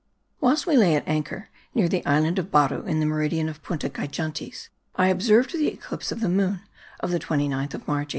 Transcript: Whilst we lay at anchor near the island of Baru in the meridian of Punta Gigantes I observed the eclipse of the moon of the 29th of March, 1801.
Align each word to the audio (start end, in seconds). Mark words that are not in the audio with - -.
Whilst 0.39 0.65
we 0.65 0.77
lay 0.77 0.95
at 0.95 1.07
anchor 1.07 1.49
near 1.75 1.87
the 1.87 2.03
island 2.07 2.39
of 2.39 2.49
Baru 2.49 2.87
in 2.87 2.99
the 2.99 3.05
meridian 3.05 3.47
of 3.47 3.61
Punta 3.61 3.87
Gigantes 3.87 4.69
I 4.95 5.09
observed 5.09 5.53
the 5.53 5.67
eclipse 5.67 6.11
of 6.11 6.21
the 6.21 6.27
moon 6.27 6.61
of 7.01 7.11
the 7.11 7.19
29th 7.19 7.75
of 7.75 7.87
March, 7.87 8.07
1801. 8.07 8.07